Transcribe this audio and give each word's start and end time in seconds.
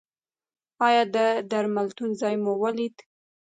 ایا 0.87 1.03
د 1.15 1.17
درملتون 1.51 2.09
ځای 2.21 2.35
مو 2.43 2.53
ولید؟ 2.63 2.95